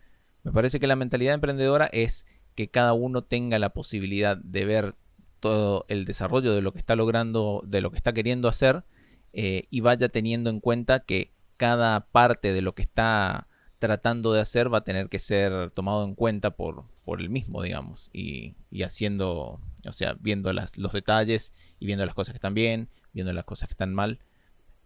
Me 0.45 0.53
parece 0.53 0.81
que 0.81 0.87
la 0.87 0.97
mentalidad 0.97 1.35
emprendedora 1.35 1.87
es 1.93 2.27
que 2.55 2.69
cada 2.69 2.93
uno 2.93 3.23
tenga 3.23 3.59
la 3.59 3.71
posibilidad 3.71 4.37
de 4.37 4.65
ver 4.65 4.95
todo 5.41 5.85
el 5.89 6.05
desarrollo 6.05 6.55
de 6.55 6.63
lo 6.63 6.73
que 6.73 6.79
está 6.79 6.95
logrando, 6.95 7.63
de 7.67 7.81
lo 7.81 7.91
que 7.91 7.97
está 7.97 8.13
queriendo 8.13 8.49
hacer 8.49 8.85
eh, 9.33 9.67
y 9.71 9.81
vaya 9.81 10.09
teniendo 10.09 10.51
en 10.51 10.61
cuenta 10.61 11.01
que 11.01 11.33
cada 11.57 12.07
parte 12.07 12.53
de 12.53 12.63
lo 12.63 12.75
que 12.75 12.83
está 12.83 13.49
tratando 13.83 14.33
de 14.33 14.41
hacer 14.41 14.73
va 14.73 14.79
a 14.79 14.85
tener 14.85 15.09
que 15.09 15.19
ser 15.19 15.73
tomado 15.73 16.05
en 16.05 16.15
cuenta 16.15 16.53
por, 16.53 16.85
por 17.05 17.21
el 17.21 17.31
mismo, 17.31 17.63
digamos, 17.63 18.11
y, 18.13 18.55
y 18.71 18.85
haciendo, 18.85 19.61
o 19.85 19.93
sea, 19.93 20.15
viendo 20.21 20.53
las, 20.53 20.79
los 20.79 20.93
detalles 20.93 21.53
y 21.81 21.87
viendo 21.87 22.07
las 22.07 22.15
cosas 22.15 22.33
que 22.33 22.37
están 22.37 22.55
bien, 22.55 22.89
viendo 23.13 23.33
las 23.33 23.45
cosas 23.45 23.67
que 23.67 23.73
están 23.73 23.93
mal 23.93 24.21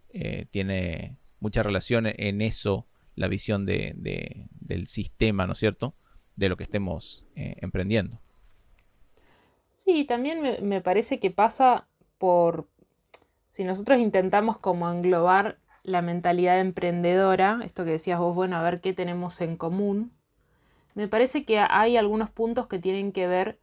eh, 0.09 0.47
tiene 0.49 1.15
mucha 1.39 1.61
relación 1.61 2.07
en 2.07 2.41
eso 2.41 2.87
la 3.13 3.27
visión 3.27 3.67
de, 3.67 3.93
del 4.59 4.87
sistema, 4.87 5.45
¿no 5.45 5.53
es 5.53 5.59
cierto? 5.59 5.93
De 6.35 6.49
lo 6.49 6.57
que 6.57 6.63
estemos 6.63 7.27
eh, 7.35 7.55
emprendiendo. 7.61 8.19
Sí, 9.69 10.05
también 10.05 10.41
me, 10.67 10.81
parece 10.81 11.19
que 11.19 11.29
pasa 11.29 11.87
por, 12.17 12.67
si 13.45 13.63
nosotros 13.63 13.99
intentamos 13.99 14.57
como 14.57 14.89
englobar 14.89 15.59
la 15.87 16.01
mentalidad 16.01 16.59
emprendedora, 16.59 17.61
esto 17.63 17.85
que 17.85 17.91
decías 17.91 18.19
vos, 18.19 18.35
bueno, 18.35 18.57
a 18.57 18.61
ver 18.61 18.81
qué 18.81 18.91
tenemos 18.91 19.39
en 19.39 19.55
común, 19.55 20.11
me 20.95 21.07
parece 21.07 21.45
que 21.45 21.59
hay 21.59 21.95
algunos 21.95 22.29
puntos 22.29 22.67
que 22.67 22.77
tienen 22.77 23.13
que 23.13 23.25
ver 23.25 23.57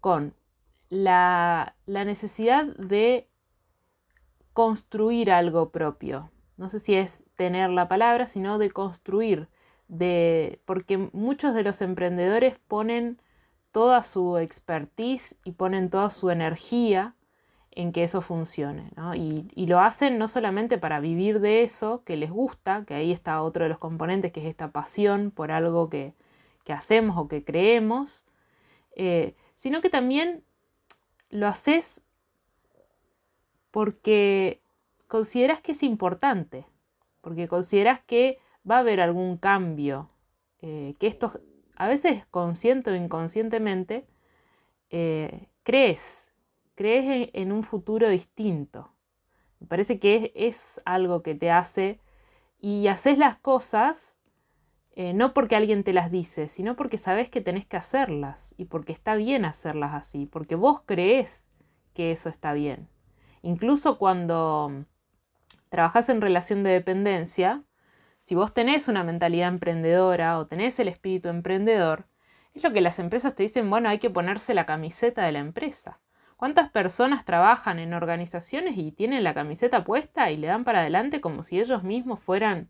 con 0.00 0.34
la, 0.88 1.74
la 1.84 2.04
necesidad 2.04 2.64
de 2.76 3.28
construir 4.52 5.32
algo 5.32 5.70
propio. 5.70 6.30
No 6.58 6.68
sé 6.68 6.78
si 6.78 6.94
es 6.94 7.24
tener 7.34 7.70
la 7.70 7.88
palabra, 7.88 8.28
sino 8.28 8.58
de 8.58 8.70
construir, 8.70 9.48
de 9.88 10.60
porque 10.64 11.10
muchos 11.12 11.54
de 11.54 11.64
los 11.64 11.82
emprendedores 11.82 12.56
ponen 12.68 13.20
toda 13.72 14.04
su 14.04 14.38
expertise 14.38 15.40
y 15.42 15.52
ponen 15.52 15.90
toda 15.90 16.10
su 16.10 16.30
energía 16.30 17.16
en 17.78 17.92
que 17.92 18.02
eso 18.02 18.20
funcione. 18.22 18.90
Y, 19.14 19.66
lo 19.66 19.78
hacen 19.78 20.18
no 20.18 20.26
solamente 20.26 20.78
para 20.78 20.98
vivir 20.98 21.38
de 21.38 21.62
eso, 21.62 22.02
que 22.04 22.16
les 22.16 22.28
gusta, 22.28 22.84
que 22.84 22.94
ahí 22.94 23.12
está 23.12 23.40
otro 23.40 23.62
de 23.62 23.68
los 23.68 23.78
componentes, 23.78 24.32
que 24.32 24.40
es 24.40 24.46
esta 24.46 24.72
pasión 24.72 25.30
por 25.30 25.52
algo 25.52 25.88
que, 25.88 26.12
hacemos 26.68 27.16
o 27.16 27.28
que 27.28 27.44
creemos, 27.44 28.26
eh, 28.94 29.36
sino 29.54 29.80
que 29.80 29.88
también 29.88 30.44
lo 31.30 31.46
haces 31.46 32.04
porque 33.70 34.60
consideras 35.06 35.62
que 35.62 35.72
es 35.72 35.82
importante, 35.82 36.66
porque 37.22 37.48
consideras 37.48 38.00
que 38.00 38.38
va 38.68 38.76
a 38.76 38.80
haber 38.80 39.00
algún 39.00 39.38
cambio, 39.38 40.08
eh, 40.60 40.94
que 40.98 41.06
esto 41.06 41.40
a 41.76 41.88
veces 41.88 42.26
consciente 42.26 42.90
o 42.90 42.96
inconscientemente 42.96 44.04
eh, 44.90 45.46
crees, 45.62 46.27
crees 46.78 47.30
en, 47.32 47.50
un 47.50 47.64
futuro 47.64 48.08
distinto. 48.08 48.92
Me 49.58 49.66
parece 49.66 49.98
que 49.98 50.30
es, 50.36 50.80
algo 50.84 51.24
que 51.24 51.34
te 51.34 51.50
hace 51.50 52.00
y 52.60 52.86
haces 52.86 53.18
las 53.18 53.34
cosas 53.36 54.16
eh, 54.92 55.12
no 55.12 55.34
porque 55.34 55.56
alguien 55.56 55.82
te 55.82 55.92
las 55.92 56.12
dice, 56.12 56.48
sino 56.48 56.76
porque 56.76 56.96
sabes 56.96 57.30
que 57.30 57.40
tenés 57.40 57.66
que 57.66 57.76
hacerlas 57.76 58.54
y 58.58 58.66
porque 58.66 58.92
está 58.92 59.16
bien 59.16 59.44
hacerlas 59.44 59.92
así, 59.92 60.26
porque 60.26 60.54
vos 60.54 60.82
crees 60.86 61.48
que 61.94 62.12
eso 62.12 62.28
está 62.28 62.52
bien. 62.52 62.88
Incluso 63.42 63.98
cuando 63.98 64.84
trabajas 65.70 66.08
en 66.08 66.20
relación 66.20 66.62
de 66.62 66.70
dependencia, 66.70 67.64
si 68.20 68.36
vos 68.36 68.54
tenés 68.54 68.86
una 68.86 69.02
mentalidad 69.02 69.48
emprendedora 69.48 70.38
o 70.38 70.46
tenés 70.46 70.78
el 70.78 70.86
espíritu 70.86 71.28
emprendedor, 71.28 72.06
es 72.54 72.62
lo 72.62 72.72
que 72.72 72.80
las 72.80 73.00
empresas 73.00 73.34
te 73.34 73.42
dicen, 73.42 73.68
bueno, 73.68 73.88
hay 73.88 73.98
que 73.98 74.10
ponerse 74.10 74.54
la 74.54 74.66
camiseta 74.66 75.24
de 75.24 75.32
la 75.32 75.40
empresa. 75.40 76.00
¿Cuántas 76.38 76.70
personas 76.70 77.24
trabajan 77.24 77.80
en 77.80 77.92
organizaciones 77.92 78.78
y 78.78 78.92
tienen 78.92 79.24
la 79.24 79.34
camiseta 79.34 79.82
puesta 79.82 80.30
y 80.30 80.36
le 80.36 80.46
dan 80.46 80.62
para 80.62 80.82
adelante 80.82 81.20
como 81.20 81.42
si 81.42 81.58
ellos 81.58 81.82
mismos 81.82 82.20
fueran 82.20 82.68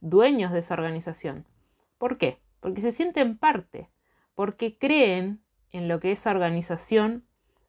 dueños 0.00 0.52
de 0.52 0.60
esa 0.60 0.72
organización? 0.72 1.44
¿Por 1.98 2.16
qué? 2.16 2.40
Porque 2.60 2.80
se 2.80 2.92
sienten 2.92 3.36
parte, 3.36 3.90
porque 4.34 4.78
creen 4.78 5.42
en 5.70 5.86
lo 5.86 6.00
que 6.00 6.12
esa 6.12 6.30
organización 6.30 7.26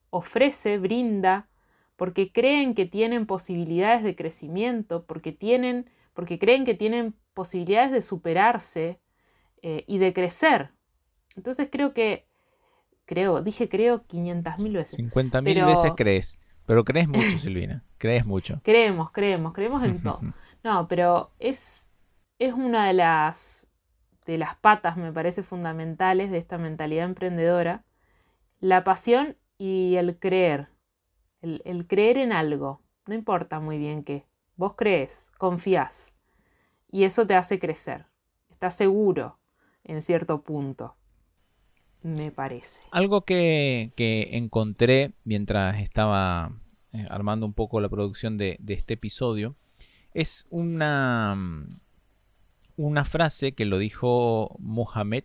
ofrece, 0.10 0.78
brinda, 0.78 1.50
porque 1.98 2.32
creen 2.32 2.74
que 2.74 2.86
tienen 2.86 3.26
posibilidades 3.26 4.04
de 4.04 4.16
crecimiento, 4.16 5.06
porque, 5.06 5.34
tienen, 5.34 5.90
porque 6.14 6.40
creen 6.40 6.64
que 6.64 6.76
tienen 6.76 7.14
posibilidades 7.34 7.92
de 7.92 8.02
superarse 8.02 9.02
eh, 9.62 9.84
y 9.86 9.98
de 9.98 10.14
crecer. 10.14 10.72
Entonces 11.36 11.68
creo 11.70 11.94
que, 11.94 12.31
creo, 13.14 13.42
dije 13.42 13.68
creo 13.68 14.06
500 14.08 14.60
mil 14.60 14.74
veces. 14.74 14.96
50 14.96 15.42
mil 15.42 15.66
veces 15.66 15.92
crees, 15.98 16.40
pero 16.66 16.86
crees 16.86 17.08
mucho, 17.08 17.40
Silvina, 17.40 17.84
crees 17.98 18.26
mucho. 18.26 18.62
Creemos, 18.64 19.12
creemos, 19.12 19.54
creemos 19.54 19.84
en 19.84 20.02
todo. 20.02 20.22
No, 20.64 20.88
pero 20.88 21.32
es, 21.40 21.90
es 22.38 22.54
una 22.54 22.86
de 22.86 22.94
las, 22.94 23.68
de 24.28 24.38
las 24.38 24.56
patas, 24.56 24.96
me 24.96 25.12
parece, 25.12 25.42
fundamentales 25.42 26.30
de 26.30 26.38
esta 26.38 26.60
mentalidad 26.60 27.06
emprendedora, 27.06 27.84
la 28.60 28.84
pasión 28.84 29.38
y 29.58 29.96
el 29.96 30.20
creer 30.20 30.70
el, 31.42 31.88
creer 31.88 32.18
en 32.18 32.32
algo, 32.32 32.82
no 33.08 33.16
importa 33.16 33.60
muy 33.60 33.78
bien 33.78 34.04
qué, 34.04 34.26
vos 34.56 34.76
crees, 34.76 35.32
confías 35.38 36.16
y 36.90 37.04
eso 37.04 37.26
te 37.26 37.36
hace 37.36 37.60
crecer, 37.60 38.06
estás 38.50 38.76
seguro 38.76 39.40
en 39.84 40.02
cierto 40.02 40.44
punto, 40.44 40.96
me 42.04 42.32
parece. 42.32 42.82
Algo 42.92 43.22
que, 43.22 43.92
encontré 44.32 45.14
mientras 45.24 45.80
estaba 45.80 46.54
eh, 46.94 47.06
armando 47.10 47.46
un 47.46 47.54
poco 47.54 47.80
la 47.80 47.90
producción 47.90 48.38
de, 48.38 48.60
este 48.68 48.96
episodio 48.96 49.56
es 50.14 50.46
una, 50.50 51.38
una 52.76 53.06
frase 53.06 53.54
que 53.54 53.66
lo 53.66 53.78
dijo 53.78 54.56
Muhammad, 54.60 55.24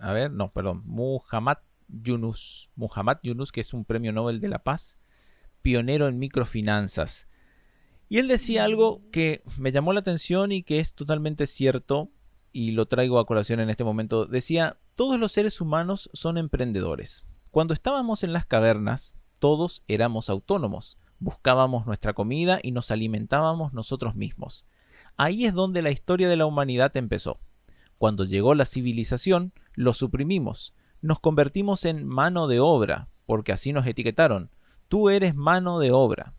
a 0.00 0.12
ver, 0.12 0.30
no, 0.30 0.52
perdón, 0.52 0.82
Muhammad 0.84 1.58
Yunus, 1.88 2.70
Muhammad 2.76 3.18
Yunus, 3.22 3.52
que 3.52 3.60
es 3.60 3.72
un 3.72 3.84
premio 3.84 4.12
Nobel 4.12 4.40
de 4.40 4.48
la 4.48 4.58
Paz, 4.58 4.98
pionero 5.62 6.08
en 6.08 6.18
microfinanzas. 6.18 7.28
Y 8.08 8.18
él 8.18 8.28
decía 8.28 8.64
algo 8.64 9.02
que 9.10 9.42
me 9.56 9.72
llamó 9.72 9.92
la 9.92 10.00
atención 10.00 10.52
y 10.52 10.62
que 10.62 10.78
es 10.78 10.94
totalmente 10.94 11.46
cierto 11.46 12.10
y 12.56 12.70
lo 12.70 12.86
traigo 12.86 13.18
a 13.18 13.26
colación 13.26 13.60
en 13.60 13.68
este 13.68 13.84
momento. 13.84 14.24
Decía, 14.24 14.78
todos 14.94 15.20
los 15.20 15.32
seres 15.32 15.60
humanos 15.60 16.08
son 16.14 16.38
emprendedores. 16.38 17.24
Cuando 17.50 17.74
estábamos 17.74 18.24
en 18.24 18.32
las 18.32 18.46
cavernas, 18.46 19.14
todos 19.38 19.82
éramos 19.88 20.30
autónomos. 20.30 20.96
Buscábamos 21.18 21.86
nuestra 21.86 22.14
comida 22.14 22.58
y 22.62 22.70
nos 22.70 22.90
alimentábamos 22.90 23.72
nosotros 23.72 24.14
mismos. 24.14 24.66
Ahí 25.16 25.44
es 25.44 25.52
donde 25.52 25.82
la 25.82 25.90
historia 25.90 26.28
de 26.28 26.36
la 26.36 26.46
humanidad 26.46 26.96
empezó. 26.96 27.40
Cuando 27.98 28.24
llegó 28.24 28.54
la 28.54 28.64
civilización, 28.64 29.52
lo 29.74 29.92
suprimimos. 29.92 30.74
Nos 31.02 31.20
convertimos 31.20 31.84
en 31.84 32.06
mano 32.06 32.48
de 32.48 32.60
obra, 32.60 33.08
porque 33.26 33.52
así 33.52 33.72
nos 33.72 33.86
etiquetaron 33.86 34.50
tú 34.88 35.10
eres 35.10 35.34
mano 35.34 35.78
de 35.78 35.90
obra 35.92 36.34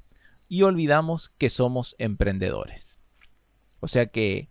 y 0.47 0.61
olvidamos 0.63 1.29
que 1.37 1.49
somos 1.49 1.95
emprendedores. 1.99 2.99
O 3.79 3.87
sea 3.87 4.07
que 4.07 4.49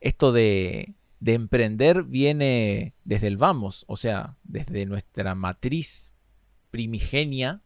esto 0.00 0.32
de, 0.32 0.94
emprender 1.24 2.04
viene 2.04 2.94
desde 3.04 3.26
el 3.26 3.36
vamos, 3.36 3.84
o 3.88 3.96
sea, 3.96 4.36
desde 4.42 4.86
nuestra 4.86 5.34
matriz 5.34 6.12
primigenia 6.70 7.62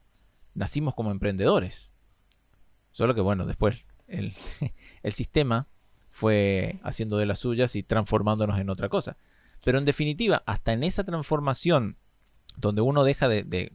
nacimos 0.55 0.95
como 0.95 1.11
emprendedores. 1.11 1.91
Solo 2.93 3.15
que 3.15 3.21
bueno, 3.21 3.47
después 3.47 3.85
el, 4.07 4.35
el 5.03 5.13
sistema 5.13 5.69
fue 6.11 6.79
haciendo 6.83 7.17
de 7.17 7.27
las 7.27 7.41
suyas 7.41 7.75
y 7.77 7.83
transformándonos 7.83 8.59
en 8.59 8.71
otra 8.71 8.89
cosa. 8.89 9.17
Pero 9.65 9.79
en 9.79 9.85
definitiva, 9.85 10.43
hasta 10.47 10.73
en 10.73 10.85
esa 10.85 11.05
transformación 11.05 11.97
donde 12.57 12.83
uno 12.83 13.03
deja 13.03 13.29
de, 13.29 13.43
de 13.43 13.73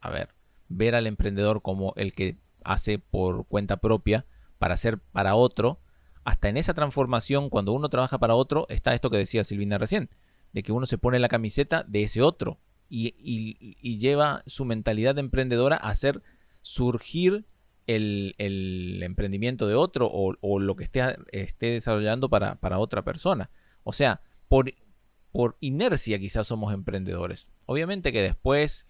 a 0.00 0.10
ver, 0.10 0.34
ver 0.68 0.94
al 0.94 1.06
emprendedor 1.06 1.62
como 1.62 1.92
el 1.96 2.12
que 2.12 2.36
hace 2.64 2.98
por 2.98 3.46
cuenta 3.46 3.78
propia 3.78 4.26
para 4.58 4.74
hacer 4.74 4.98
para 4.98 5.34
otro, 5.34 5.80
hasta 6.28 6.50
en 6.50 6.58
esa 6.58 6.74
transformación, 6.74 7.48
cuando 7.48 7.72
uno 7.72 7.88
trabaja 7.88 8.18
para 8.18 8.34
otro, 8.34 8.66
está 8.68 8.92
esto 8.92 9.08
que 9.08 9.16
decía 9.16 9.44
Silvina 9.44 9.78
recién, 9.78 10.10
de 10.52 10.62
que 10.62 10.72
uno 10.72 10.84
se 10.84 10.98
pone 10.98 11.18
la 11.18 11.30
camiseta 11.30 11.84
de 11.88 12.02
ese 12.02 12.20
otro 12.20 12.58
y, 12.90 13.96
lleva 13.98 14.42
su 14.44 14.66
mentalidad 14.66 15.18
emprendedora 15.18 15.76
a 15.76 15.88
hacer 15.88 16.22
surgir 16.60 17.46
el, 17.86 18.34
emprendimiento 19.00 19.66
de 19.66 19.74
otro 19.74 20.06
o, 20.12 20.58
lo 20.58 20.76
que 20.76 20.84
esté, 20.84 21.16
esté 21.32 21.70
desarrollando 21.70 22.28
para, 22.28 22.78
otra 22.78 23.02
persona. 23.04 23.48
O 23.82 23.94
sea, 23.94 24.20
por, 24.48 24.70
por 25.32 25.56
inercia 25.60 26.18
quizás 26.18 26.46
somos 26.46 26.74
emprendedores. 26.74 27.48
Obviamente 27.64 28.12
que 28.12 28.20
después 28.20 28.86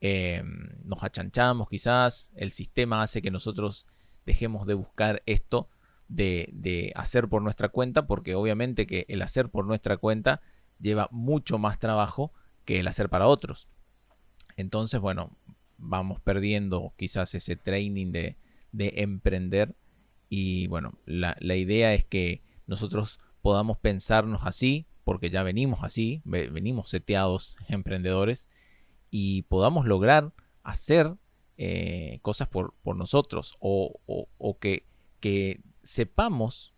eh, 0.00 0.42
nos 0.82 1.04
achanchamos 1.04 1.68
quizás, 1.68 2.32
el 2.34 2.50
sistema 2.50 3.00
hace 3.00 3.22
que 3.22 3.30
nosotros 3.30 3.86
dejemos 4.26 4.66
de 4.66 4.74
buscar 4.74 5.22
esto 5.26 5.68
de, 6.08 6.50
de, 6.52 6.92
hacer 6.94 7.28
por 7.28 7.42
nuestra 7.42 7.68
cuenta, 7.68 8.06
porque 8.06 8.34
obviamente 8.34 8.86
que 8.86 9.06
el 9.08 9.22
hacer 9.22 9.48
por 9.48 9.66
nuestra 9.66 9.96
cuenta 9.96 10.40
lleva 10.80 11.08
mucho 11.10 11.58
más 11.58 11.78
trabajo 11.78 12.32
que 12.64 12.80
el 12.80 12.88
hacer 12.88 13.08
para 13.08 13.26
otros. 13.26 13.68
Entonces, 14.56 15.00
bueno, 15.00 15.36
vamos 15.78 16.20
perdiendo 16.20 16.92
quizás 16.96 17.34
ese 17.34 17.56
training 17.56 18.12
de, 18.12 18.36
de 18.72 18.92
emprender 18.96 19.74
y 20.28 20.66
bueno, 20.68 20.98
la, 21.06 21.36
la, 21.40 21.54
idea 21.56 21.94
es 21.94 22.04
que 22.04 22.42
nosotros 22.66 23.20
podamos 23.42 23.78
pensarnos 23.78 24.42
así, 24.44 24.86
porque 25.04 25.30
ya 25.30 25.42
venimos 25.42 25.80
así, 25.82 26.22
venimos 26.24 26.90
seteados 26.90 27.56
emprendedores 27.68 28.48
y 29.10 29.42
podamos 29.42 29.86
lograr 29.86 30.32
hacer 30.62 31.14
eh, 31.56 32.18
cosas 32.22 32.48
por, 32.48 32.74
por 32.82 32.96
nosotros 32.96 33.54
o, 33.60 34.00
o, 34.06 34.58
que, 34.58 34.86
que 35.20 35.60
sepamos, 35.84 36.74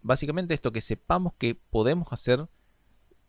básicamente 0.00 0.54
esto, 0.54 0.72
que 0.72 0.80
sepamos 0.80 1.34
que 1.34 1.54
podemos 1.54 2.12
hacer 2.12 2.48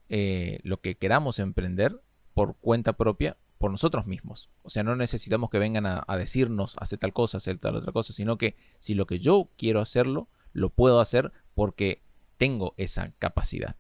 eh, 0.10 0.60
lo 0.64 0.80
que 0.80 0.96
queramos 0.96 1.40
emprender 1.40 2.02
por 2.34 2.56
cuenta 2.58 2.94
propia, 2.94 3.38
por 3.58 3.72
nosotros 3.72 4.06
mismos. 4.06 4.50
O 4.62 4.70
sea, 4.70 4.84
no 4.84 4.96
necesitamos 4.96 5.50
que 5.50 5.60
vengan 5.60 5.86
a, 5.86 6.06
decirnos, 6.18 6.78
hace 6.80 6.98
tal 6.98 7.12
cosa, 7.12 7.38
hacer 7.38 7.58
tal 7.58 7.76
otra 7.76 7.92
cosa, 7.92 8.14
sino 8.14 8.38
que 8.38 8.56
si 8.80 8.94
lo 8.94 9.08
que 9.08 9.20
yo 9.20 9.50
quiero 9.58 9.82
hacerlo, 9.82 10.30
lo 10.54 10.70
puedo 10.70 11.02
hacer 11.02 11.34
porque 11.56 12.04
tengo 12.38 12.76
esa 12.78 13.12
capacidad. 13.18 13.76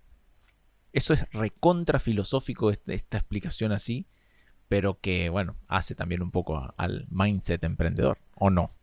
Eso 0.91 1.13
es 1.13 1.29
recontra 1.31 1.99
filosófico 1.99 2.71
esta, 2.71 2.93
esta 2.93 3.17
explicación 3.17 3.71
así, 3.71 4.07
pero 4.67 4.99
que, 4.99 5.29
bueno, 5.29 5.55
hace 5.67 5.95
también 5.95 6.23
un 6.23 6.31
poco 6.31 6.73
al 6.75 7.07
mindset 7.09 7.63
emprendedor, 7.63 8.17
¿o 8.35 8.49
no? 8.49 8.76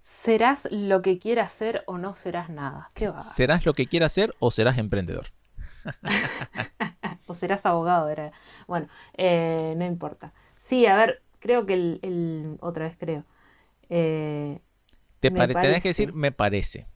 Serás 0.00 0.68
lo 0.70 1.02
que 1.02 1.18
quieras 1.18 1.52
ser 1.52 1.84
o 1.86 1.98
no 1.98 2.14
serás 2.14 2.48
nada. 2.48 2.90
¿Qué 2.94 3.08
va? 3.08 3.18
¿Serás 3.18 3.66
lo 3.66 3.74
que 3.74 3.86
quieras 3.86 4.12
ser 4.12 4.34
o 4.38 4.50
serás 4.50 4.78
emprendedor? 4.78 5.28
o 7.26 7.34
serás 7.34 7.66
abogado, 7.66 8.08
era. 8.08 8.32
Bueno, 8.66 8.88
eh, 9.16 9.74
no 9.76 9.84
importa. 9.84 10.32
Sí, 10.56 10.86
a 10.86 10.96
ver, 10.96 11.22
creo 11.38 11.66
que 11.66 11.74
el. 11.74 12.58
otra 12.60 12.84
vez 12.84 12.96
creo. 12.98 13.24
Eh, 13.88 14.60
te 15.20 15.30
tenés 15.30 15.82
que 15.82 15.88
decir 15.88 16.14
me 16.14 16.32
parece. 16.32 16.86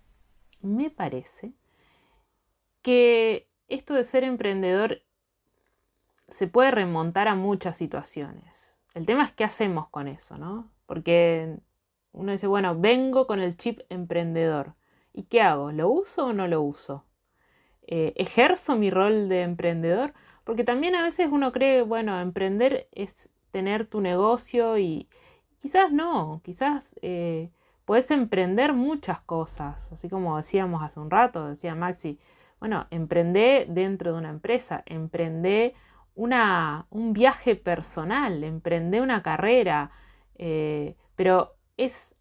Me 0.61 0.91
parece 0.91 1.53
que 2.81 3.49
esto 3.69 3.95
de 3.95 4.05
ser 4.05 4.25
emprendedor 4.25 5.03
se 6.27 6.47
puede 6.47 6.71
remontar 6.71 7.29
a 7.29 7.35
muchas 7.35 7.77
situaciones. 7.77 8.81
El 8.95 9.05
tema 9.05 9.25
es 9.25 9.33
qué 9.33 9.45
hacemos 9.45 9.89
con 9.89 10.09
eso, 10.09 10.39
¿no? 10.39 10.71
Porque 10.87 11.59
uno 12.15 12.33
dice, 12.33 12.47
bueno, 12.47 12.79
vengo 12.79 13.27
con 13.27 13.41
el 13.41 13.57
chip 13.57 13.81
emprendedor. 13.91 14.75
¿Y 15.13 15.25
qué 15.25 15.43
hago? 15.43 15.73
¿Lo 15.73 15.89
uso 15.91 16.27
o 16.29 16.33
no 16.33 16.49
lo 16.49 16.63
uso? 16.63 17.05
Eh, 17.87 18.15
¿Ejerzo 18.17 18.77
mi 18.77 18.91
rol 18.91 19.29
de 19.29 19.43
emprendedor? 19.43 20.15
Porque 20.45 20.65
también 20.65 20.95
a 20.95 21.03
veces 21.03 21.29
uno 21.31 21.53
cree, 21.53 21.83
bueno, 21.83 22.21
emprender 22.21 22.89
es 22.93 23.33
tener 23.51 23.87
tu 23.87 24.01
negocio 24.01 24.79
y 24.79 25.09
quizás 25.59 25.93
no, 25.93 26.41
quizás 26.45 26.97
eh, 27.03 27.51
puedes 27.85 28.11
emprender 28.11 28.73
muchas 28.73 29.21
cosas, 29.21 29.93
así 29.93 30.09
como 30.09 30.37
decíamos 30.37 30.83
hace 30.83 31.01
un 31.01 31.11
rato, 31.11 31.49
decía 31.49 31.75
Maxi, 31.75 32.19
bueno, 32.61 32.87
emprende 32.91 33.67
dentro 33.69 34.13
de 34.13 34.19
una 34.19 34.31
empresa, 34.31 34.83
emprende 34.87 35.75
una, 36.15 36.87
un 36.91 37.13
viaje 37.13 37.57
personal, 37.57 38.45
emprende 38.45 39.01
una 39.01 39.23
carrera, 39.23 39.91
eh, 40.37 40.97
pero 41.17 41.54
es 41.77 42.17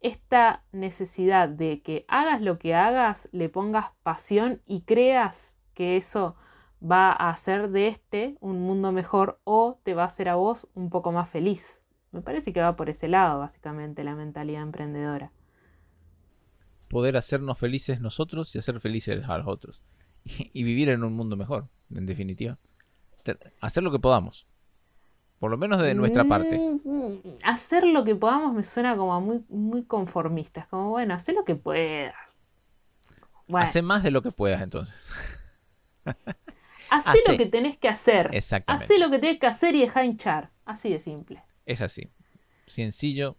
esta 0.00 0.64
necesidad 0.72 1.48
de 1.48 1.82
que 1.82 2.04
hagas 2.08 2.40
lo 2.40 2.58
que 2.58 2.74
hagas, 2.74 3.28
le 3.32 3.48
pongas 3.48 3.92
pasión 4.02 4.62
y 4.66 4.82
creas 4.82 5.58
que 5.74 5.96
eso 5.96 6.36
va 6.82 7.10
a 7.10 7.30
hacer 7.30 7.70
de 7.70 7.88
este 7.88 8.36
un 8.40 8.60
mundo 8.60 8.92
mejor 8.92 9.40
o 9.44 9.80
te 9.82 9.94
va 9.94 10.02
a 10.02 10.06
hacer 10.06 10.28
a 10.28 10.36
vos 10.36 10.70
un 10.74 10.90
poco 10.90 11.12
más 11.12 11.28
feliz. 11.28 11.82
Me 12.12 12.22
parece 12.22 12.52
que 12.52 12.60
va 12.60 12.76
por 12.76 12.88
ese 12.88 13.08
lado, 13.08 13.40
básicamente, 13.40 14.04
la 14.04 14.14
mentalidad 14.14 14.62
emprendedora. 14.62 15.32
Poder 16.88 17.16
hacernos 17.16 17.58
felices 17.58 18.00
nosotros 18.00 18.54
y 18.54 18.58
hacer 18.58 18.80
felices 18.80 19.24
a 19.28 19.38
los 19.38 19.46
otros. 19.46 19.82
Y, 20.52 20.64
vivir 20.64 20.88
en 20.88 21.04
un 21.04 21.14
mundo 21.14 21.36
mejor, 21.36 21.68
en 21.94 22.04
definitiva. 22.04 22.58
Hacer 23.60 23.82
lo 23.82 23.92
que 23.92 24.00
podamos. 24.00 24.46
Por 25.38 25.50
lo 25.50 25.58
menos 25.58 25.80
de 25.82 25.94
nuestra 25.94 26.24
parte. 26.24 26.58
Mm, 26.58 27.18
hacer 27.44 27.84
lo 27.84 28.04
que 28.04 28.14
podamos 28.14 28.54
me 28.54 28.64
suena 28.64 28.96
como 28.96 29.20
muy, 29.20 29.44
muy 29.48 29.84
conformista. 29.84 30.60
Es 30.60 30.66
como, 30.66 30.90
bueno, 30.90 31.14
hacer 31.14 31.34
lo 31.34 31.44
que 31.44 31.56
puedas. 31.56 32.14
Hace 33.52 33.82
más 33.82 34.02
de 34.02 34.10
lo 34.10 34.22
que 34.22 34.32
puedas 34.32 34.62
entonces. 34.62 35.10
Hacé 36.90 37.18
lo 37.28 37.36
que 37.36 37.46
tenés 37.46 37.76
que 37.76 37.88
hacer. 37.88 38.30
Exactamente. 38.32 38.84
Hacé 38.84 38.98
lo 38.98 39.10
que 39.10 39.18
tenés 39.18 39.38
que 39.38 39.46
hacer 39.46 39.74
y 39.74 39.80
deja 39.80 40.04
hinchar. 40.04 40.50
Así 40.64 40.90
de 40.90 41.00
simple. 41.00 41.42
Es 41.66 41.82
así. 41.82 42.10
Sencillo, 42.66 43.36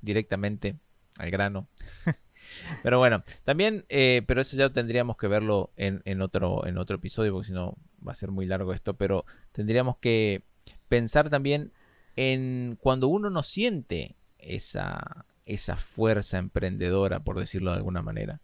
directamente 0.00 0.76
al 1.18 1.30
grano. 1.30 1.68
pero 2.82 2.98
bueno, 2.98 3.24
también, 3.44 3.84
eh, 3.88 4.22
pero 4.26 4.40
eso 4.40 4.56
ya 4.56 4.70
tendríamos 4.70 5.16
que 5.16 5.26
verlo 5.26 5.72
en, 5.76 6.00
en, 6.04 6.22
otro, 6.22 6.66
en 6.66 6.78
otro 6.78 6.96
episodio, 6.96 7.32
porque 7.32 7.48
si 7.48 7.52
no 7.52 7.76
va 8.06 8.12
a 8.12 8.16
ser 8.16 8.30
muy 8.30 8.46
largo 8.46 8.72
esto, 8.72 8.94
pero 8.94 9.24
tendríamos 9.52 9.96
que 9.98 10.44
pensar 10.88 11.30
también 11.30 11.72
en 12.16 12.78
cuando 12.80 13.08
uno 13.08 13.30
no 13.30 13.42
siente 13.42 14.16
esa, 14.38 15.26
esa 15.44 15.76
fuerza 15.76 16.38
emprendedora, 16.38 17.20
por 17.20 17.38
decirlo 17.38 17.70
de 17.70 17.78
alguna 17.78 18.02
manera. 18.02 18.40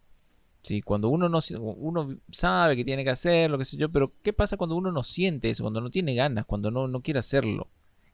¿Sí? 0.61 0.81
Cuando 0.81 1.09
uno, 1.09 1.27
no, 1.27 1.39
uno 1.59 2.17
sabe 2.31 2.77
que 2.77 2.85
tiene 2.85 3.03
que 3.03 3.09
hacer 3.09 3.51
lo 3.51 3.57
que 3.57 3.65
sé 3.65 3.75
yo, 3.75 3.89
pero 3.89 4.13
¿qué 4.21 4.31
pasa 4.31 4.55
cuando 4.55 4.75
uno 4.77 4.91
no 4.91 5.03
siente 5.03 5.49
eso, 5.49 5.63
cuando 5.63 5.81
no 5.81 5.89
tiene 5.89 6.15
ganas, 6.15 6.45
cuando 6.45 6.71
no, 6.71 6.87
no 6.87 7.01
quiere 7.01 7.19
hacerlo? 7.19 7.67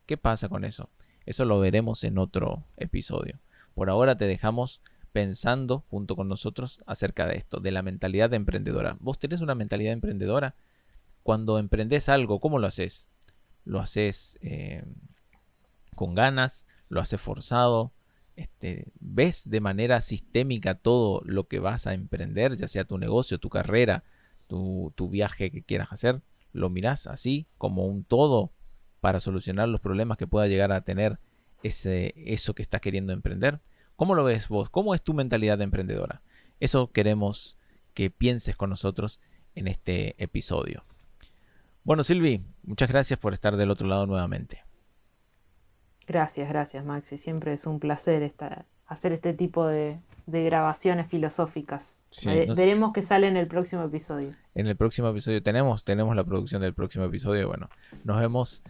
¿Qué 0.07 0.17
pasa 0.17 0.49
con 0.49 0.65
eso? 0.65 0.89
Eso 1.27 1.45
lo 1.45 1.59
veremos 1.59 2.03
en 2.03 2.17
otro 2.17 2.63
episodio. 2.77 3.39
Por 3.75 3.91
ahora 3.91 4.17
te 4.17 4.25
dejamos 4.25 4.81
pensando 5.11 5.83
junto 5.89 6.15
con 6.15 6.27
nosotros 6.27 6.81
acerca 6.87 7.27
de 7.27 7.37
esto, 7.37 7.59
de 7.59 7.71
la 7.71 7.83
mentalidad 7.83 8.33
emprendedora. 8.33 8.97
¿Vos 8.99 9.19
tenés 9.19 9.41
una 9.41 9.53
mentalidad 9.53 9.93
emprendedora? 9.93 10.55
Cuando 11.21 11.59
emprendes 11.59 12.09
algo, 12.09 12.39
¿cómo 12.39 12.57
lo 12.57 12.65
haces? 12.65 13.09
Lo 13.65 13.79
haces 13.79 14.37
eh, 14.41 14.83
con 15.95 16.15
ganas, 16.15 16.65
lo 16.89 17.01
haces 17.01 17.19
forzado, 17.21 17.93
este, 18.35 18.87
ves 18.99 19.49
de 19.49 19.59
manera 19.59 19.99
sistémica 19.99 20.75
todo 20.75 21.21
lo 21.25 21.47
que 21.47 21.59
vas 21.59 21.87
a 21.87 21.93
emprender, 21.93 22.55
ya 22.55 22.69
sea 22.69 22.85
tu 22.85 22.97
negocio, 22.97 23.37
tu 23.37 23.49
carrera, 23.49 24.03
tu, 24.47 24.93
viaje 25.11 25.51
que 25.51 25.61
quieras 25.61 25.89
hacer, 25.91 26.21
lo 26.53 26.69
miras 26.69 27.05
así 27.05 27.47
como 27.57 27.85
un 27.85 28.03
todo 28.03 28.51
para 29.01 29.19
solucionar 29.19 29.67
los 29.69 29.81
problemas 29.81 30.17
que 30.17 30.25
pueda 30.25 30.47
llegar 30.47 30.71
a 30.71 30.81
tener 30.81 31.19
ese, 31.63 32.13
eso 32.15 32.55
que 32.55 32.61
estás 32.61 32.81
queriendo 32.81 33.13
emprender. 33.13 33.59
¿Cómo 33.95 34.15
lo 34.15 34.23
ves 34.23 34.47
vos? 34.47 34.69
¿Cómo 34.69 34.95
es 34.95 35.03
tu 35.03 35.13
mentalidad 35.13 35.57
de 35.57 35.65
emprendedora? 35.65 36.21
Eso 36.59 36.91
queremos 36.91 37.57
que 37.93 38.09
pienses 38.09 38.55
con 38.55 38.69
nosotros 38.69 39.19
en 39.55 39.67
este 39.67 40.15
episodio. 40.23 40.85
Bueno, 41.89 42.03
Silvi, 42.03 42.43
muchas 42.61 42.87
gracias 42.87 43.17
por 43.17 43.33
estar 43.33 43.57
del 43.57 43.71
otro 43.71 43.87
lado 43.87 44.05
nuevamente. 44.05 44.63
Gracias, 46.05 46.47
gracias, 46.47 46.85
Maxi. 46.85 47.17
Siempre 47.17 47.53
es 47.53 47.65
un 47.65 47.79
placer 47.79 48.31
hacer 48.85 49.11
este 49.11 49.33
tipo 49.33 49.65
de, 49.65 49.97
grabaciones 50.27 51.07
filosóficas. 51.07 51.99
Veremos 52.55 52.93
qué 52.93 53.01
sale 53.01 53.27
en 53.27 53.37
el 53.37 53.47
próximo 53.47 53.81
episodio. 53.81 54.35
En 54.53 54.67
el 54.67 54.75
próximo 54.75 55.09
episodio 55.09 55.41
tenemos, 55.41 55.83
tenemos 55.83 56.15
la 56.15 56.23
producción 56.23 56.61
del 56.61 56.75
próximo 56.75 57.05
episodio. 57.05 57.47
Bueno, 57.47 57.69
nos 58.03 58.19
vemos 58.19 58.61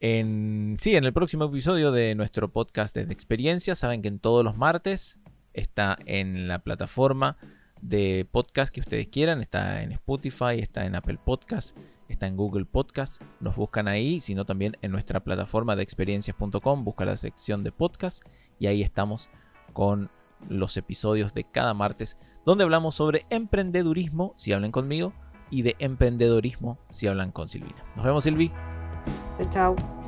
en, 0.00 0.78
sí, 0.80 0.96
en 0.96 1.04
el 1.04 1.12
próximo 1.12 1.44
episodio 1.44 1.92
de 1.92 2.14
nuestro 2.14 2.52
podcast 2.52 2.96
de 2.96 3.02
experiencia. 3.12 3.74
Saben 3.74 4.00
que 4.00 4.08
en 4.08 4.18
todos 4.18 4.42
los 4.42 4.56
martes 4.56 5.20
está 5.52 5.98
en 6.06 6.48
la 6.48 6.60
plataforma 6.60 7.36
de 7.82 8.26
podcast 8.32 8.72
que 8.72 8.80
ustedes 8.80 9.08
quieran. 9.08 9.42
Está 9.42 9.82
en 9.82 9.92
Spotify, 9.92 10.58
está 10.58 10.86
en 10.86 10.94
Apple 10.94 11.18
Podcast 11.22 11.76
está 12.12 12.26
en 12.26 12.36
Google 12.36 12.64
Podcast, 12.64 13.22
nos 13.40 13.56
buscan 13.56 13.88
ahí, 13.88 14.20
sino 14.20 14.44
también 14.44 14.76
en 14.82 14.92
nuestra 14.92 15.20
plataforma 15.20 15.76
de 15.76 15.82
experiencias.com, 15.82 16.84
busca 16.84 17.04
la 17.04 17.16
sección 17.16 17.64
de 17.64 17.72
podcast 17.72 18.24
y 18.58 18.66
ahí 18.66 18.82
estamos 18.82 19.28
con 19.72 20.10
los 20.48 20.76
episodios 20.76 21.34
de 21.34 21.44
cada 21.44 21.74
martes, 21.74 22.18
donde 22.44 22.64
hablamos 22.64 22.94
sobre 22.94 23.26
emprendedurismo, 23.30 24.34
si 24.36 24.52
hablan 24.52 24.72
conmigo, 24.72 25.12
y 25.50 25.62
de 25.62 25.76
emprendedorismo, 25.78 26.78
si 26.90 27.06
hablan 27.06 27.30
con 27.30 27.48
Silvina. 27.48 27.84
Nos 27.94 28.04
vemos, 28.04 28.24
Silvi. 28.24 28.50
Chao, 29.36 29.50
chao. 29.50 30.01